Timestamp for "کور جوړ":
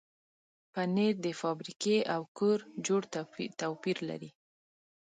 2.37-3.01